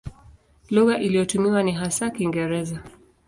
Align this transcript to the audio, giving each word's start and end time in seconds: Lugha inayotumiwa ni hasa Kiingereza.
Lugha 0.69 0.99
inayotumiwa 1.01 1.63
ni 1.63 1.71
hasa 1.71 2.09
Kiingereza. 2.09 2.81